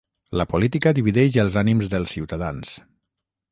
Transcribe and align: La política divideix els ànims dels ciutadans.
La 0.39 0.45
política 0.53 0.93
divideix 0.99 1.37
els 1.45 1.59
ànims 1.63 1.93
dels 1.93 2.17
ciutadans. 2.17 2.75